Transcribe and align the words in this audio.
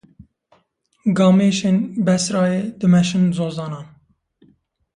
Gamêşên 1.17 1.77
Besrayê 2.05 2.61
dimeşin 2.79 3.23
zozanan. 3.37 3.85